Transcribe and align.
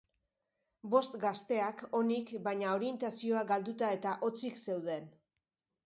Bost 0.93 1.17
gazteak 1.25 1.83
onik 2.01 2.33
baina 2.49 2.73
orientazioa 2.81 3.47
galduta 3.55 3.95
eta 4.01 4.19
hotzik 4.29 4.63
zeuden. 4.69 5.11